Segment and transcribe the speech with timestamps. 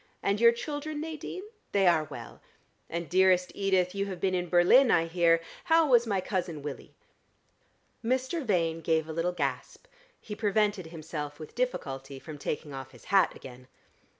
[0.23, 1.43] "And your children, Nadine?
[1.73, 2.41] They are well.
[2.89, 5.41] And, dearest Edith, you have been in Berlin, I hear.
[5.65, 6.95] How was my cousin Willie?"
[8.03, 8.43] Mr.
[8.43, 9.85] Vane gave a little gasp;
[10.19, 13.67] he prevented himself with difficulty from taking off his hat again.